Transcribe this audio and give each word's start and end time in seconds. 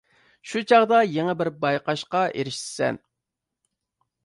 شۇ 0.51 0.61
چاغدا 0.71 1.01
يېڭى 1.17 1.35
بىر 1.41 1.51
بايقاشقا 1.67 2.23
ئېرىشىسەن. 2.41 3.01